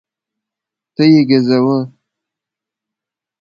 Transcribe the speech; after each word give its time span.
ته 0.95 1.03
یې 1.11 1.21
ګزوه 1.29 1.79